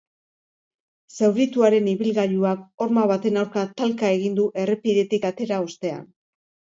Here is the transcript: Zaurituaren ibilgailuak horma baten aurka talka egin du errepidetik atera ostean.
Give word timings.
Zaurituaren 1.17 1.89
ibilgailuak 1.91 2.63
horma 2.85 3.03
baten 3.11 3.37
aurka 3.41 3.65
talka 3.81 4.09
egin 4.15 4.39
du 4.39 4.47
errepidetik 4.63 5.29
atera 5.31 5.61
ostean. 5.67 6.01